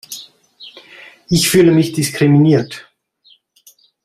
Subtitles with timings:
[1.29, 2.89] Ich fühle mich diskriminiert!